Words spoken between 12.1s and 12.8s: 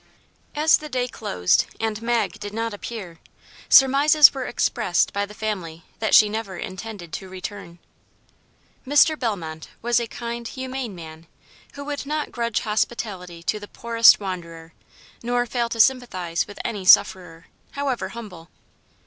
grudge